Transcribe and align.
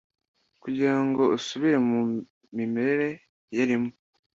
kugira 0.63 0.95
ngo 1.05 1.23
asubire 1.37 1.77
mu 1.89 1.99
mimerere 2.57 3.09
yarimo 3.57 3.91